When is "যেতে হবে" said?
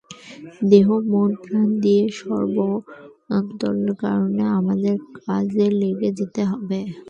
6.19-6.79